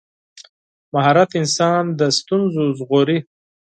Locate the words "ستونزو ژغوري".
2.19-3.19